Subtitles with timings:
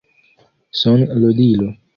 [0.71, 1.77] Son-ludilo